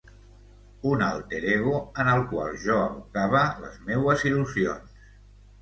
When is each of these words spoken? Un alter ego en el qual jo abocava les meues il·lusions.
Un 0.91 1.03
alter 1.07 1.43
ego 1.57 1.75
en 2.03 2.09
el 2.13 2.23
qual 2.31 2.57
jo 2.65 2.79
abocava 2.87 3.45
les 3.67 3.79
meues 3.91 4.29
il·lusions. 4.31 4.99